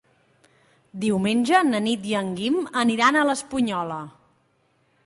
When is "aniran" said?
2.85-3.21